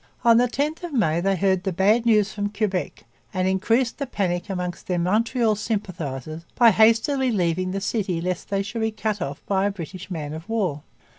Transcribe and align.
On 0.23 0.37
the 0.37 0.47
10th 0.47 0.81
of 0.83 0.93
May 0.93 1.21
they 1.21 1.35
heard 1.35 1.61
the 1.61 1.71
bad 1.71 2.07
news 2.07 2.33
from 2.33 2.49
Quebec 2.49 3.05
and 3.35 3.47
increased 3.47 3.99
the 3.99 4.07
panic 4.07 4.49
among 4.49 4.73
their 4.87 4.97
Montreal 4.97 5.53
sympathizers 5.53 6.43
by 6.55 6.71
hastily 6.71 7.29
leaving 7.31 7.69
the 7.69 7.81
city 7.81 8.19
lest 8.19 8.49
they 8.49 8.63
should 8.63 8.81
be 8.81 8.89
cut 8.89 9.21
off 9.21 9.45
by 9.45 9.67
a 9.67 9.71
British 9.71 10.09
man 10.09 10.33
of 10.33 10.49
war. 10.49 10.81